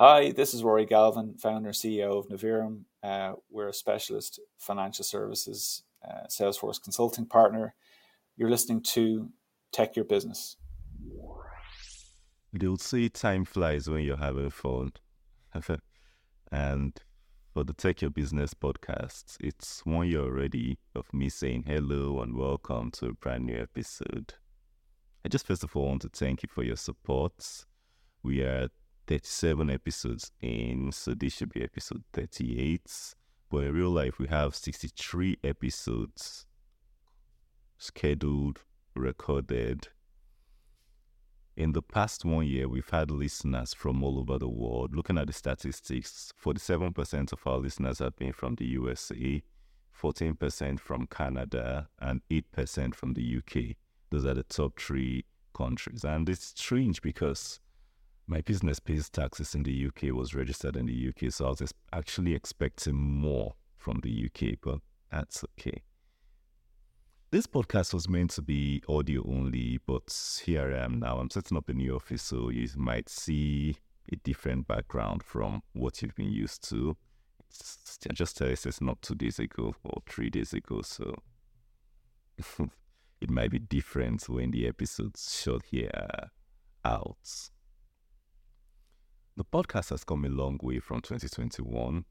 Hi, 0.00 0.30
this 0.30 0.54
is 0.54 0.62
Rory 0.62 0.86
Galvin, 0.86 1.34
founder 1.38 1.70
and 1.70 1.76
CEO 1.76 2.20
of 2.20 2.28
Navirum. 2.28 2.82
Uh, 3.02 3.32
we're 3.50 3.66
a 3.66 3.74
specialist 3.74 4.38
financial 4.56 5.04
services 5.04 5.82
uh, 6.08 6.28
Salesforce 6.28 6.80
consulting 6.80 7.26
partner. 7.26 7.74
You're 8.36 8.48
listening 8.48 8.80
to 8.94 9.28
Tech 9.72 9.96
Your 9.96 10.04
Business. 10.04 10.56
You'll 12.52 12.78
see 12.78 13.08
time 13.08 13.44
flies 13.44 13.90
when 13.90 14.04
you're 14.04 14.16
having 14.16 14.50
fun. 14.50 14.92
and 16.52 16.96
for 17.52 17.64
the 17.64 17.72
Tech 17.72 18.00
Your 18.00 18.12
Business 18.12 18.54
podcast, 18.54 19.36
it's 19.40 19.84
one 19.84 20.06
year 20.06 20.20
already 20.20 20.78
of 20.94 21.12
me 21.12 21.28
saying 21.28 21.64
hello 21.66 22.22
and 22.22 22.36
welcome 22.36 22.92
to 22.92 23.06
a 23.06 23.14
brand 23.14 23.46
new 23.46 23.58
episode. 23.60 24.34
I 25.24 25.28
just 25.28 25.44
first 25.44 25.64
of 25.64 25.74
all 25.74 25.88
want 25.88 26.02
to 26.02 26.08
thank 26.08 26.44
you 26.44 26.48
for 26.48 26.62
your 26.62 26.76
support. 26.76 27.64
We 28.22 28.42
are 28.42 28.68
37 29.08 29.70
episodes 29.70 30.32
in, 30.42 30.92
so 30.92 31.14
this 31.14 31.32
should 31.32 31.52
be 31.54 31.62
episode 31.62 32.04
38. 32.12 33.14
But 33.50 33.64
in 33.64 33.72
real 33.72 33.88
life, 33.88 34.18
we 34.18 34.28
have 34.28 34.54
63 34.54 35.38
episodes 35.42 36.44
scheduled, 37.78 38.60
recorded. 38.94 39.88
In 41.56 41.72
the 41.72 41.80
past 41.80 42.26
one 42.26 42.46
year, 42.46 42.68
we've 42.68 42.90
had 42.90 43.10
listeners 43.10 43.72
from 43.72 44.04
all 44.04 44.18
over 44.18 44.38
the 44.38 44.48
world. 44.48 44.94
Looking 44.94 45.16
at 45.16 45.26
the 45.26 45.32
statistics, 45.32 46.30
47% 46.44 47.32
of 47.32 47.46
our 47.46 47.56
listeners 47.56 48.00
have 48.00 48.14
been 48.16 48.34
from 48.34 48.56
the 48.56 48.66
USA, 48.66 49.42
14% 49.98 50.78
from 50.78 51.06
Canada, 51.06 51.88
and 51.98 52.20
8% 52.30 52.94
from 52.94 53.14
the 53.14 53.38
UK. 53.38 53.76
Those 54.10 54.26
are 54.26 54.34
the 54.34 54.42
top 54.42 54.78
three 54.78 55.24
countries. 55.54 56.04
And 56.04 56.28
it's 56.28 56.52
strange 56.54 57.00
because 57.00 57.58
my 58.28 58.42
business 58.42 58.78
pays 58.78 59.08
taxes 59.08 59.54
in 59.54 59.62
the 59.62 59.86
UK, 59.86 60.14
was 60.14 60.34
registered 60.34 60.76
in 60.76 60.86
the 60.86 61.08
UK, 61.08 61.32
so 61.32 61.46
I 61.46 61.48
was 61.48 61.74
actually 61.92 62.34
expecting 62.34 62.94
more 62.94 63.54
from 63.76 64.00
the 64.02 64.26
UK, 64.26 64.58
but 64.62 64.80
that's 65.10 65.42
okay. 65.58 65.82
This 67.30 67.46
podcast 67.46 67.94
was 67.94 68.08
meant 68.08 68.30
to 68.32 68.42
be 68.42 68.82
audio 68.88 69.22
only, 69.26 69.80
but 69.86 70.14
here 70.44 70.74
I 70.74 70.84
am 70.84 71.00
now. 71.00 71.18
I'm 71.18 71.30
setting 71.30 71.56
up 71.56 71.68
a 71.70 71.72
new 71.72 71.96
office, 71.96 72.22
so 72.22 72.50
you 72.50 72.68
might 72.76 73.08
see 73.08 73.76
a 74.12 74.16
different 74.16 74.66
background 74.66 75.22
from 75.22 75.62
what 75.72 76.02
you've 76.02 76.14
been 76.14 76.30
used 76.30 76.68
to. 76.68 76.96
It's 77.50 77.98
just 78.12 78.40
it's 78.40 78.80
not 78.80 79.00
two 79.00 79.14
days 79.14 79.38
ago 79.38 79.74
or 79.84 80.02
three 80.06 80.28
days 80.28 80.52
ago, 80.52 80.82
so 80.82 81.14
it 83.20 83.30
might 83.30 83.50
be 83.50 83.58
different 83.58 84.28
when 84.28 84.50
the 84.50 84.66
episodes 84.66 85.40
shot 85.42 85.62
here 85.70 86.30
out. 86.84 87.50
The 89.38 89.44
podcast 89.44 89.90
has 89.90 90.02
come 90.02 90.24
a 90.24 90.28
long 90.28 90.58
way 90.60 90.80
from 90.80 91.00
2021 91.00 92.04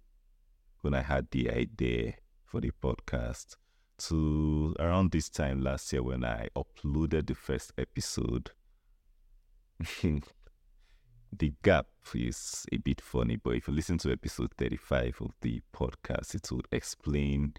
when 0.80 0.94
I 0.94 1.02
had 1.02 1.28
the 1.32 1.52
idea 1.52 2.14
for 2.46 2.62
the 2.62 2.72
podcast 2.82 3.58
to 3.98 4.74
around 4.80 5.12
this 5.12 5.28
time 5.28 5.62
last 5.62 5.92
year 5.92 6.04
when 6.04 6.24
I 6.24 6.48
uploaded 6.56 7.28
the 7.28 7.36
first 7.36 7.74
episode. 7.78 8.52
the 10.02 11.54
gap 11.64 11.88
is 12.16 12.66
a 12.72 12.78
bit 12.78 13.02
funny, 13.02 13.36
but 13.36 13.58
if 13.58 13.68
you 13.68 13.74
listen 13.74 13.98
to 13.98 14.12
episode 14.14 14.54
35 14.58 15.18
of 15.20 15.32
the 15.42 15.62
podcast, 15.76 16.34
it 16.34 16.50
will 16.50 16.64
explain 16.72 17.56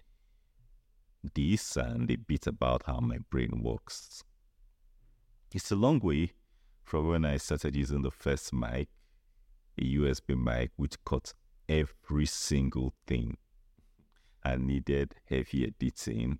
this 1.35 1.77
and 1.77 2.09
a 2.09 2.15
bit 2.15 2.47
about 2.47 2.81
how 2.87 2.99
my 3.01 3.19
brain 3.29 3.61
works. 3.61 4.23
It's 5.53 5.69
a 5.69 5.75
long 5.75 5.99
way 5.99 6.31
from 6.83 7.07
when 7.07 7.23
I 7.23 7.37
started 7.37 7.75
using 7.75 8.01
the 8.01 8.09
first 8.09 8.51
mic 8.51 8.87
a 9.79 9.97
USB 9.97 10.37
mic 10.37 10.71
which 10.75 10.95
cut 11.05 11.33
every 11.67 12.25
single 12.25 12.93
thing 13.07 13.37
and 14.43 14.67
needed 14.67 15.15
heavy 15.25 15.65
editing. 15.65 16.39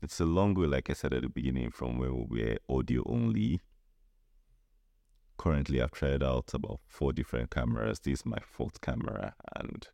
It's 0.00 0.20
a 0.20 0.24
long 0.24 0.54
way, 0.54 0.66
like 0.66 0.90
I 0.90 0.94
said 0.94 1.12
at 1.12 1.22
the 1.22 1.28
beginning, 1.28 1.70
from 1.70 1.98
where 1.98 2.12
we 2.12 2.42
were 2.42 2.76
audio 2.76 3.02
only. 3.06 3.60
Currently, 5.38 5.80
I've 5.80 5.92
tried 5.92 6.22
out 6.22 6.52
about 6.54 6.80
four 6.86 7.12
different 7.12 7.50
cameras. 7.50 8.00
This 8.00 8.20
is 8.20 8.26
my 8.26 8.38
fourth 8.40 8.80
camera, 8.80 9.34
and 9.56 9.86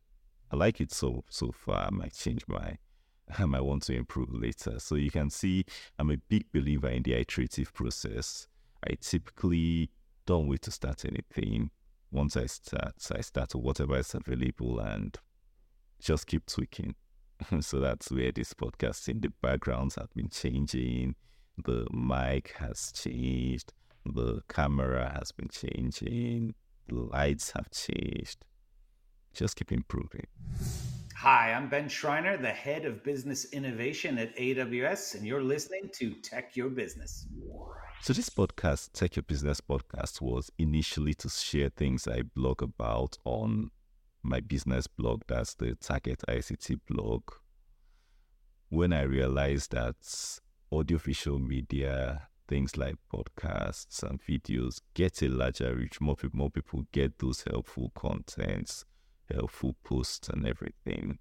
I 0.51 0.55
like 0.55 0.81
it 0.81 0.91
so 0.91 1.23
so 1.29 1.51
far. 1.51 1.87
I 1.87 1.89
might 1.89 2.13
change 2.13 2.43
my, 2.47 2.77
I 3.37 3.45
might 3.45 3.61
want 3.63 3.83
to 3.83 3.95
improve 3.95 4.33
later. 4.33 4.79
So 4.79 4.95
you 4.95 5.11
can 5.11 5.29
see, 5.29 5.65
I'm 5.97 6.11
a 6.11 6.17
big 6.17 6.51
believer 6.51 6.89
in 6.89 7.03
the 7.03 7.13
iterative 7.13 7.73
process. 7.73 8.47
I 8.87 8.95
typically 8.99 9.91
don't 10.25 10.47
wait 10.47 10.61
to 10.63 10.71
start 10.71 11.05
anything 11.05 11.71
once 12.11 12.35
I 12.35 12.45
start, 12.47 12.93
I 13.15 13.21
start 13.21 13.53
whatever 13.53 13.97
is 13.97 14.13
available 14.13 14.79
and 14.79 15.15
just 15.99 16.27
keep 16.27 16.45
tweaking. 16.45 16.95
so 17.61 17.79
that's 17.79 18.11
where 18.11 18.31
this 18.31 18.53
podcast 18.53 19.07
in 19.07 19.21
the 19.21 19.31
backgrounds 19.41 19.95
have 19.95 20.13
been 20.15 20.29
changing. 20.29 21.15
The 21.63 21.87
mic 21.91 22.53
has 22.57 22.91
changed. 22.91 23.73
The 24.05 24.41
camera 24.49 25.11
has 25.17 25.31
been 25.31 25.49
changing. 25.49 26.55
The 26.87 26.95
lights 26.95 27.51
have 27.51 27.69
changed. 27.71 28.45
Just 29.33 29.55
keep 29.55 29.71
improving. 29.71 30.25
Hi, 31.21 31.51
I'm 31.51 31.67
Ben 31.67 31.89
Schreiner, 31.89 32.37
the 32.37 32.47
head 32.47 32.85
of 32.85 33.03
business 33.03 33.43
innovation 33.51 34.17
at 34.17 34.33
AWS, 34.37 35.15
and 35.15 35.27
you're 35.27 35.43
listening 35.43 35.89
to 35.95 36.13
Tech 36.13 36.55
Your 36.55 36.69
Business. 36.69 37.27
So, 37.99 38.13
this 38.13 38.29
podcast, 38.29 38.93
Tech 38.93 39.17
Your 39.17 39.23
Business 39.23 39.59
podcast, 39.59 40.21
was 40.21 40.49
initially 40.57 41.13
to 41.15 41.27
share 41.27 41.71
things 41.75 42.07
I 42.07 42.21
blog 42.21 42.63
about 42.63 43.17
on 43.25 43.71
my 44.23 44.39
business 44.39 44.87
blog. 44.87 45.23
That's 45.27 45.55
the 45.55 45.75
Target 45.75 46.23
ICT 46.29 46.79
blog. 46.87 47.23
When 48.69 48.93
I 48.93 49.01
realized 49.01 49.73
that 49.73 49.97
audiovisual 50.71 51.39
media, 51.39 52.29
things 52.47 52.77
like 52.77 52.95
podcasts 53.13 54.03
and 54.03 54.21
videos, 54.23 54.79
get 54.93 55.21
a 55.21 55.27
larger 55.27 55.75
reach, 55.75 55.99
more 55.99 56.15
people, 56.15 56.37
more 56.37 56.49
people 56.49 56.85
get 56.93 57.19
those 57.19 57.43
helpful 57.43 57.91
contents, 57.93 58.85
helpful 59.31 59.75
posts, 59.83 60.29
and 60.29 60.45
everything. 60.45 61.19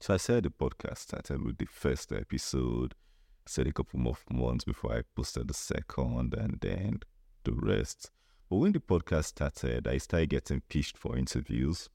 So, 0.00 0.14
I 0.14 0.16
said 0.16 0.44
the 0.44 0.50
podcast 0.50 0.98
started 0.98 1.42
with 1.44 1.58
the 1.58 1.66
first 1.66 2.12
episode 2.12 2.94
said 3.46 3.66
a 3.66 3.72
couple 3.72 3.98
more 3.98 4.16
months 4.30 4.64
before 4.64 4.96
I 4.96 5.02
posted 5.16 5.48
the 5.48 5.54
second 5.54 6.34
and 6.34 6.60
then 6.60 7.00
the 7.44 7.52
rest. 7.52 8.10
But 8.48 8.56
when 8.56 8.72
the 8.72 8.80
podcast 8.80 9.24
started, 9.24 9.88
I 9.88 9.98
started 9.98 10.30
getting 10.30 10.60
pitched 10.68 10.98
for 10.98 11.16
interviews. 11.16 11.88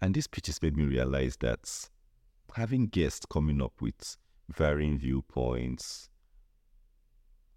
And 0.00 0.14
these 0.14 0.26
pitches 0.26 0.60
made 0.60 0.76
me 0.76 0.84
realize 0.84 1.36
that 1.38 1.88
having 2.54 2.88
guests 2.88 3.24
coming 3.30 3.62
up 3.62 3.80
with 3.80 4.16
varying 4.48 4.98
viewpoints 4.98 6.08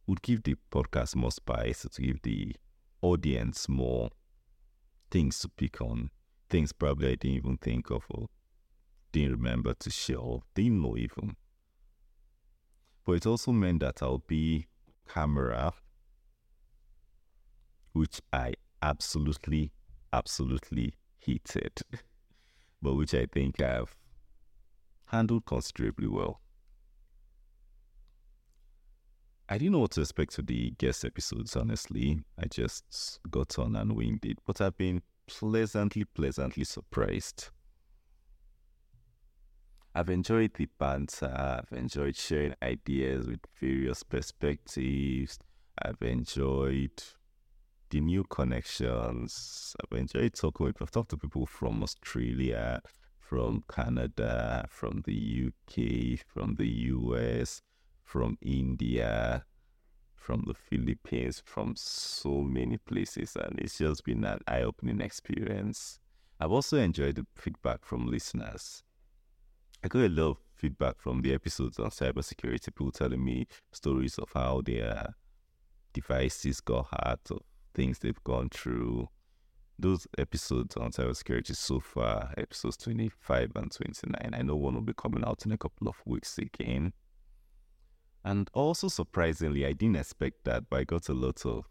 would 0.08 0.22
give 0.22 0.44
the 0.44 0.56
podcast 0.72 1.16
more 1.16 1.32
spice, 1.32 1.86
to 1.92 2.02
give 2.02 2.22
the 2.22 2.56
audience 3.06 3.70
more 3.70 4.10
things 5.12 5.40
to 5.40 5.48
pick 5.48 5.80
on, 5.80 6.10
things 6.50 6.74
probably 6.74 7.10
I 7.10 7.16
didn't 7.16 7.38
even 7.38 7.58
think 7.58 7.92
of 7.92 8.04
or 8.10 8.28
didn't 9.12 9.34
remember 9.34 9.74
to 9.76 9.90
show, 9.92 10.44
didn't 10.56 10.82
know 10.82 10.98
even. 10.98 11.36
But 13.06 13.14
it 13.14 13.26
also 13.28 13.52
meant 13.52 13.82
that 13.82 14.02
I'll 14.02 14.24
be 14.28 14.66
camera, 15.08 15.74
which 17.94 18.20
I 18.34 18.56
absolutely, 18.82 19.72
absolutely 20.12 20.96
hated, 21.20 21.82
but 22.82 22.96
which 22.96 23.14
I 23.14 23.28
think 23.32 23.62
I've 23.62 23.96
handled 25.06 25.46
considerably 25.46 26.08
well. 26.08 26.42
I 29.48 29.60
didn't 29.60 29.74
know 29.74 29.80
what 29.80 29.92
to 29.92 30.02
expect 30.02 30.34
to 30.36 30.42
the 30.42 30.72
guest 30.72 31.06
episodes, 31.06 31.56
honestly. 31.56 32.20
I 32.40 32.48
just 32.48 33.20
got 33.30 33.60
on 33.60 33.76
and 33.76 33.96
winged 33.96 34.26
it, 34.26 34.40
but 34.44 34.60
I've 34.60 34.76
been 34.76 35.04
pleasantly, 35.28 36.04
pleasantly 36.04 36.64
surprised. 36.64 37.50
I've 39.94 40.10
enjoyed 40.10 40.56
the 40.56 40.68
banter. 40.80 41.32
I've 41.32 41.78
enjoyed 41.78 42.16
sharing 42.16 42.56
ideas 42.64 43.28
with 43.28 43.42
various 43.62 44.02
perspectives. 44.02 45.38
I've 45.80 46.02
enjoyed 46.02 47.04
the 47.92 48.02
new 48.02 48.24
connections. 48.24 49.76
I've 49.80 49.98
enjoyed 49.98 50.34
talking 50.34 50.66
with. 50.66 50.82
I've 50.82 50.90
talked 50.90 51.12
to 51.12 51.18
people 51.18 51.46
from 51.46 51.84
Australia, 51.84 52.82
from 53.20 53.64
Canada, 53.72 54.66
from 54.70 55.04
the 55.06 55.50
UK, 55.50 56.20
from 56.26 56.56
the 56.56 56.68
US, 56.68 57.62
from 58.06 58.38
India, 58.42 59.44
from 60.16 60.44
the 60.48 60.54
Philippines, 60.54 61.42
from 61.46 61.74
so 61.76 62.42
many 62.42 62.78
places, 62.78 63.36
and 63.36 63.60
it's 63.60 63.78
just 63.80 64.06
been 64.06 64.24
an 64.24 64.40
eye-opening 64.48 65.02
experience. 65.02 66.00
I've 66.40 66.52
also 66.52 66.78
enjoyed 66.78 67.16
the 67.16 67.26
feedback 67.36 67.84
from 67.84 68.08
listeners. 68.08 68.84
I 69.84 69.88
got 69.88 70.02
a 70.02 70.10
lot 70.10 70.32
of 70.32 70.38
feedback 70.56 71.00
from 71.00 71.22
the 71.22 71.34
episodes 71.34 71.80
on 71.80 71.90
cybersecurity, 71.90 72.66
people 72.66 72.92
telling 72.92 73.24
me 73.24 73.48
stories 73.72 74.18
of 74.18 74.30
how 74.34 74.62
their 74.66 75.16
devices 75.94 76.62
got 76.62 76.88
hacked 76.92 77.32
or 77.32 77.40
things 77.74 78.00
they've 78.00 78.24
gone 78.24 78.50
through. 78.50 79.08
Those 79.78 80.08
episodes 80.18 80.78
on 80.78 80.92
cybersecurity 80.92 81.56
so 81.56 81.80
far, 81.80 82.34
episodes 82.38 82.78
25 82.78 83.52
and 83.56 83.72
29, 83.72 84.34
I 84.34 84.42
know 84.42 84.56
one 84.56 84.76
will 84.76 84.82
be 84.82 84.94
coming 84.94 85.24
out 85.26 85.46
in 85.46 85.52
a 85.52 85.58
couple 85.58 85.88
of 85.88 85.96
weeks 86.06 86.38
again. 86.38 86.94
And 88.26 88.50
also 88.54 88.88
surprisingly, 88.88 89.68
I 89.68 89.74
didn't 89.74 89.98
expect 89.98 90.46
that, 90.46 90.64
but 90.68 90.80
I 90.80 90.84
got 90.84 91.10
a 91.10 91.14
lot 91.14 91.46
of 91.46 91.70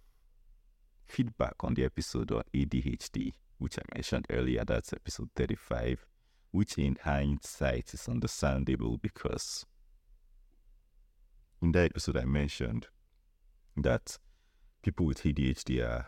feedback 1.04 1.54
on 1.64 1.74
the 1.74 1.84
episode 1.84 2.30
on 2.30 2.44
ADHD, 2.54 3.32
which 3.58 3.76
I 3.76 3.82
mentioned 3.92 4.26
earlier. 4.30 4.64
That's 4.64 4.92
episode 4.92 5.30
35, 5.34 6.06
which 6.52 6.78
in 6.78 6.96
hindsight 7.02 7.92
is 7.92 8.08
understandable 8.08 8.98
because 8.98 9.66
in 11.60 11.72
that 11.72 11.86
episode 11.86 12.18
I 12.18 12.24
mentioned 12.24 12.86
that 13.76 14.16
people 14.80 15.06
with 15.06 15.24
ADHD 15.24 15.84
are 15.84 16.06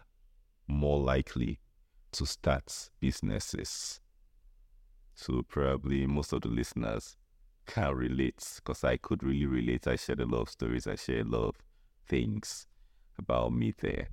more 0.69 1.01
likely 1.01 1.59
to 2.13 2.25
start 2.25 2.91
businesses. 3.01 4.01
So 5.13 5.43
probably 5.43 6.07
most 6.07 6.33
of 6.33 6.43
the 6.43 6.49
listeners 6.49 7.17
can 7.67 7.95
relate 7.95 8.43
because 8.57 8.85
I 8.85 8.97
could 8.97 9.23
really 9.23 9.47
relate. 9.47 9.87
I 9.87 9.97
shared 9.97 10.21
a 10.21 10.27
lot 10.27 10.43
of 10.43 10.49
stories. 10.51 10.87
I 10.87 10.95
shared 10.95 11.27
a 11.27 11.31
lot 11.31 11.49
of 11.49 11.55
things 12.09 12.67
about 13.19 13.53
me 13.53 13.75
there. 13.79 14.09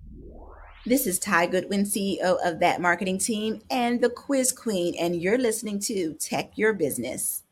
This 0.86 1.08
is 1.08 1.18
Ty 1.18 1.48
Goodwin, 1.48 1.84
CEO 1.84 2.38
of 2.44 2.60
That 2.60 2.82
Marketing 2.82 3.18
Team 3.18 3.62
and 3.70 4.02
the 4.02 4.10
Quiz 4.10 4.52
Queen, 4.52 4.96
and 5.00 5.16
you're 5.16 5.38
listening 5.38 5.80
to 5.82 6.14
Tech 6.16 6.58
Your 6.58 6.74
Business. 6.74 7.44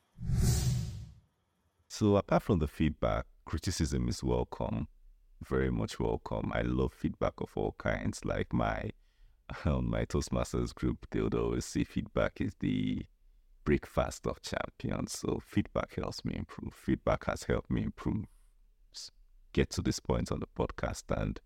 So, 1.88 2.18
apart 2.18 2.44
from 2.44 2.60
the 2.60 2.68
feedback, 2.68 3.26
criticism 3.46 4.10
is 4.10 4.24
welcome, 4.24 4.88
very 5.48 5.72
much 5.72 6.00
welcome. 6.00 6.52
I 6.54 6.64
love 6.64 6.94
feedback 6.94 7.34
of 7.38 7.52
all 7.56 7.76
kinds. 7.78 8.26
Like 8.26 8.52
my 8.52 8.90
on 9.66 9.90
my 9.90 10.06
Toastmasters 10.06 10.74
group, 10.74 11.06
they 11.12 11.22
would 11.22 11.36
always 11.36 11.66
say 11.66 11.84
feedback 11.84 12.42
is 12.42 12.54
the 12.60 13.06
breakfast 13.64 14.28
of 14.28 14.42
champions. 14.42 15.14
So 15.20 15.42
feedback 15.46 15.96
helps 15.96 16.24
me 16.26 16.36
improve. 16.36 16.74
Feedback 16.74 17.26
has 17.26 17.44
helped 17.44 17.70
me 17.70 17.84
improve, 17.84 18.26
get 19.54 19.70
to 19.72 19.82
this 19.82 20.00
point 20.00 20.32
on 20.32 20.40
the 20.40 20.48
podcast, 20.58 21.04
and 21.10 21.40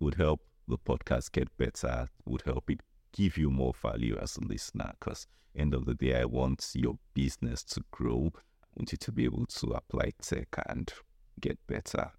would 0.00 0.14
help 0.14 0.40
the 0.68 0.78
podcast 0.78 1.32
get 1.32 1.54
better, 1.56 2.08
would 2.24 2.42
help 2.42 2.70
it 2.70 2.80
give 3.12 3.36
you 3.36 3.50
more 3.50 3.74
value 3.74 4.16
as 4.20 4.36
a 4.36 4.44
listener. 4.44 4.92
Because 4.98 5.26
end 5.56 5.74
of 5.74 5.86
the 5.86 5.94
day, 5.94 6.20
I 6.20 6.24
want 6.24 6.70
your 6.74 6.98
business 7.14 7.62
to 7.64 7.82
grow. 7.90 8.32
I 8.34 8.66
want 8.76 8.92
you 8.92 8.98
to 8.98 9.12
be 9.12 9.24
able 9.24 9.46
to 9.46 9.70
apply 9.72 10.12
tech 10.20 10.48
and 10.66 10.92
get 11.40 11.58
better. 11.66 12.12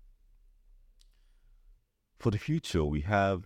For 2.19 2.31
the 2.31 2.37
future, 2.37 2.83
we 2.83 3.01
have 3.01 3.45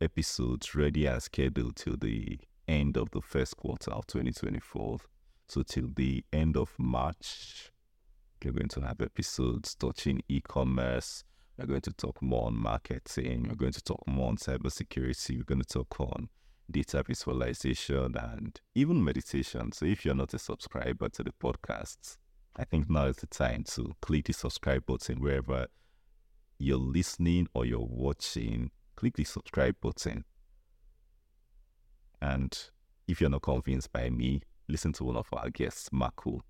episodes 0.00 0.74
ready 0.74 1.06
and 1.06 1.22
scheduled 1.22 1.76
till 1.76 1.96
the 1.96 2.38
end 2.68 2.96
of 2.96 3.10
the 3.10 3.20
first 3.20 3.56
quarter 3.56 3.90
of 3.90 4.06
2024. 4.06 4.98
So 5.48 5.62
till 5.62 5.88
the 5.94 6.24
end 6.32 6.56
of 6.56 6.72
March, 6.78 7.70
we're 8.44 8.52
going 8.52 8.68
to 8.68 8.80
have 8.80 9.00
episodes 9.00 9.74
touching 9.74 10.22
e-commerce, 10.28 11.24
we're 11.58 11.66
going 11.66 11.82
to 11.82 11.92
talk 11.92 12.20
more 12.22 12.46
on 12.46 12.56
marketing. 12.56 13.46
We're 13.48 13.54
going 13.54 13.72
to 13.72 13.82
talk 13.82 14.02
more 14.06 14.28
on 14.28 14.36
cybersecurity. 14.36 15.36
We're 15.36 15.44
going 15.44 15.62
to 15.62 15.68
talk 15.68 16.00
on 16.00 16.28
data 16.70 17.04
visualization 17.06 18.16
and 18.16 18.58
even 18.74 19.04
meditation. 19.04 19.72
So 19.72 19.84
if 19.84 20.04
you're 20.04 20.14
not 20.14 20.32
a 20.34 20.38
subscriber 20.38 21.08
to 21.10 21.22
the 21.22 21.32
podcast, 21.32 22.16
I 22.56 22.64
think 22.64 22.88
now 22.88 23.06
is 23.06 23.16
the 23.16 23.26
time 23.26 23.64
to 23.74 23.94
click 24.00 24.26
the 24.26 24.32
subscribe 24.32 24.86
button 24.86 25.20
wherever 25.20 25.66
you're 26.58 26.78
listening 26.78 27.48
or 27.54 27.66
you're 27.66 27.80
watching. 27.80 28.70
Click 28.96 29.16
the 29.16 29.24
subscribe 29.24 29.76
button. 29.80 30.24
And 32.22 32.56
if 33.08 33.20
you're 33.20 33.30
not 33.30 33.42
convinced 33.42 33.92
by 33.92 34.08
me, 34.08 34.42
listen 34.68 34.92
to 34.92 35.04
one 35.04 35.16
of 35.16 35.26
our 35.32 35.50
guests, 35.50 35.90
Marco, 35.90 36.42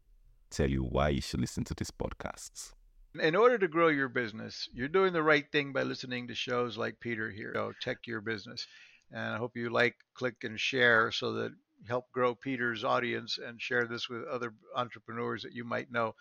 tell 0.51 0.69
you 0.69 0.85
why 0.85 1.09
you 1.09 1.23
should 1.23 1.41
listen 1.41 1.65
to 1.65 1.75
this 1.75 1.91
podcast. 1.91 2.75
In 3.19 3.35
order 3.35 3.57
to 3.57 3.69
grow 3.69 3.89
your 3.89 4.11
business, 4.11 4.69
you're 4.75 4.87
doing 4.87 5.15
the 5.15 5.23
right 5.23 5.51
thing 5.51 5.73
by 5.73 5.83
listening 5.83 6.29
to 6.29 6.35
shows 6.35 6.77
like 6.77 7.01
Peter 7.01 7.31
here, 7.31 7.53
so 7.55 7.73
Tech 7.81 8.07
Your 8.07 8.21
Business. 8.21 8.67
And 9.11 9.35
I 9.35 9.39
hope 9.39 9.57
you 9.57 9.71
like, 9.71 9.97
click, 10.15 10.37
and 10.45 10.61
share 10.61 11.11
so 11.11 11.33
that 11.33 11.53
help 11.89 12.13
grow 12.13 12.35
Peter's 12.35 12.85
audience 12.85 13.39
and 13.39 13.61
share 13.61 13.87
this 13.87 14.11
with 14.11 14.25
other 14.25 14.53
entrepreneurs 14.77 15.43
that 15.43 15.55
you 15.55 15.65
might 15.65 15.91
know. 15.91 16.15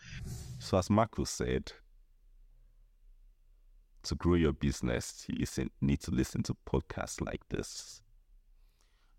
So, 0.59 0.77
as 0.77 0.89
Marco 0.89 1.25
said, 1.25 1.73
to 4.03 4.15
grow 4.15 4.35
your 4.35 4.53
business, 4.53 5.25
you 5.27 5.45
need 5.81 5.99
to 6.01 6.11
listen 6.11 6.41
to 6.43 6.55
podcasts 6.65 7.19
like 7.19 7.41
this. 7.49 8.01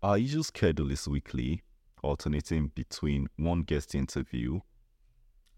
Our 0.03 0.17
usual 0.17 0.43
schedule 0.43 0.91
is 0.91 1.07
weekly, 1.07 1.63
alternating 2.01 2.73
between 2.75 3.27
one 3.37 3.61
guest 3.61 3.95
interview 3.95 4.59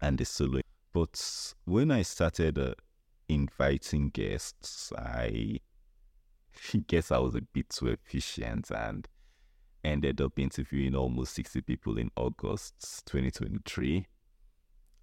and 0.00 0.20
a 0.20 0.24
solo 0.24 0.60
but 0.92 1.52
when 1.64 1.90
I 1.90 2.02
started 2.02 2.56
uh, 2.56 2.74
inviting 3.28 4.10
guests, 4.10 4.92
I 4.96 5.58
guess 6.86 7.10
I 7.10 7.18
was 7.18 7.34
a 7.34 7.40
bit 7.40 7.70
too 7.70 7.88
efficient 7.88 8.70
and 8.70 9.08
ended 9.82 10.20
up 10.20 10.38
interviewing 10.38 10.94
almost 10.94 11.34
60 11.34 11.62
people 11.62 11.98
in 11.98 12.12
August 12.16 13.04
2023. 13.06 14.06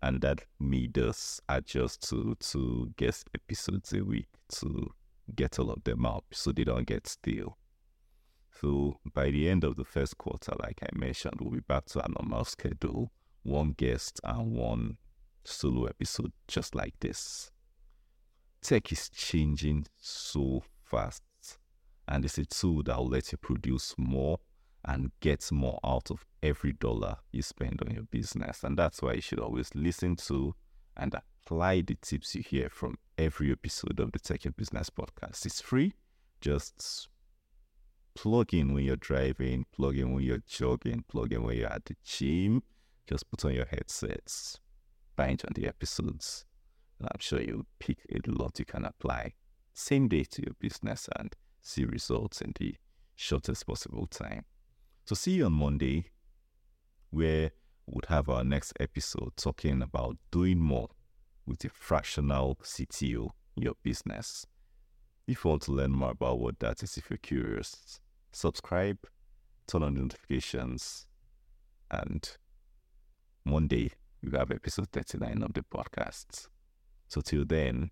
And 0.02 0.22
that 0.22 0.46
made 0.58 0.98
us 0.98 1.42
adjust 1.50 2.10
to, 2.10 2.36
to 2.40 2.94
guest 2.96 3.30
episodes 3.36 3.92
a 3.92 4.06
week 4.06 4.30
to 4.54 4.90
get 5.36 5.60
all 5.60 5.70
of 5.70 5.84
them 5.84 6.06
out 6.06 6.24
so 6.32 6.54
they 6.54 6.64
don't 6.64 6.88
get 6.88 7.08
stale. 7.08 7.58
So 8.60 9.00
by 9.14 9.32
the 9.32 9.50
end 9.50 9.64
of 9.64 9.76
the 9.76 9.84
first 9.84 10.18
quarter, 10.18 10.54
like 10.60 10.80
I 10.84 10.90
mentioned, 10.98 11.40
we'll 11.40 11.52
be 11.52 11.60
back 11.60 11.86
to 11.88 12.02
our 12.02 12.10
normal 12.10 12.46
schedule 12.46 13.12
one 13.44 13.74
guest 13.74 14.20
and 14.24 14.54
one 14.54 14.98
solo 15.44 15.86
episode 15.86 16.32
just 16.48 16.74
like 16.74 16.94
this. 17.00 17.52
Tech 18.62 18.92
is 18.92 19.10
changing 19.10 19.86
so 19.98 20.64
fast, 20.82 21.24
and 22.08 22.24
it's 22.24 22.38
a 22.38 22.46
tool 22.46 22.84
that 22.84 22.98
will 22.98 23.10
let 23.10 23.32
you 23.32 23.38
produce 23.38 23.94
more 23.98 24.40
and 24.86 25.12
get 25.20 25.50
more 25.52 25.80
out 25.84 26.10
of 26.12 26.26
every 26.42 26.74
dollar 26.74 27.18
you 27.32 27.42
spend 27.42 27.82
on 27.86 27.94
your 27.94 28.04
business. 28.04 28.64
And 28.64 28.78
that's 28.78 29.02
why 29.02 29.14
you 29.14 29.22
should 29.22 29.40
always 29.40 29.74
listen 29.76 30.16
to 30.18 30.56
and 30.96 31.14
apply 31.14 31.82
the 31.82 31.96
tips 31.96 32.36
you 32.36 32.44
hear 32.44 32.70
from 32.70 32.98
every 33.18 33.52
episode 33.52 34.00
of 34.00 34.12
the 34.12 34.20
Tech 34.20 34.46
Your 34.46 34.54
Business 34.54 34.90
podcast. 34.90 35.46
It's 35.46 35.62
free. 35.62 35.94
Just 36.40 37.08
plug 38.16 38.54
in 38.54 38.74
when 38.74 38.84
you're 38.86 38.96
driving, 38.96 39.66
plug 39.72 39.98
in 39.98 40.14
when 40.14 40.24
you're 40.24 40.44
jogging, 40.48 41.04
plug 41.08 41.34
in 41.34 41.44
when 41.44 41.58
you're 41.58 41.72
at 41.72 41.86
the 41.86 41.96
gym. 42.04 42.64
Just 43.08 43.30
put 43.30 43.44
on 43.46 43.54
your 43.54 43.66
headsets, 43.66 44.60
binge 45.18 45.44
on 45.46 45.52
the 45.56 45.68
episodes. 45.68 46.46
And 47.00 47.08
I'm 47.12 47.20
sure 47.20 47.42
you'll 47.42 47.68
pick 47.80 47.98
a 48.10 48.20
lot 48.30 48.60
you 48.60 48.66
can 48.66 48.86
apply 48.86 49.34
same 49.74 50.08
day 50.08 50.24
to 50.24 50.44
your 50.44 50.54
business 50.60 51.10
and 51.18 51.36
see 51.62 51.84
results 51.86 52.42
in 52.42 52.54
the 52.60 52.76
shortest 53.16 53.66
possible 53.66 54.08
time. 54.08 54.46
So 55.06 55.16
see 55.16 55.32
you 55.32 55.46
on 55.46 55.54
Monday, 55.54 56.06
where 57.10 57.52
we'll 57.86 58.02
have 58.08 58.30
our 58.30 58.44
next 58.44 58.74
episode 58.80 59.36
talking 59.36 59.82
about 59.82 60.18
doing 60.32 60.60
more 60.60 60.90
with 61.46 61.66
a 61.66 61.70
fractional 61.70 62.58
CTO 62.64 63.30
in 63.58 63.64
your 63.64 63.74
business. 63.84 64.46
If 65.28 65.44
you 65.44 65.50
want 65.50 65.64
to 65.64 65.72
learn 65.72 65.92
more 65.92 66.12
about 66.12 66.40
what 66.40 66.60
that 66.60 66.84
is, 66.84 66.98
if 66.98 67.10
you're 67.10 67.18
curious, 67.18 68.00
subscribe, 68.34 68.98
turn 69.68 69.84
on 69.84 69.96
notifications, 69.96 71.08
and 71.90 72.38
Monday 73.46 73.92
we 74.22 74.38
have 74.38 74.52
episode 74.52 74.90
39 74.92 75.44
of 75.44 75.54
the 75.54 75.64
podcast. 75.64 76.48
So 77.08 77.22
till 77.22 77.46
then, 77.46 77.92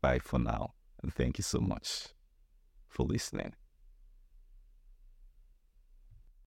bye 0.00 0.18
for 0.18 0.38
now. 0.38 0.74
And 1.02 1.12
thank 1.12 1.38
you 1.38 1.44
so 1.44 1.60
much 1.60 2.08
for 2.88 3.04
listening. 3.06 3.54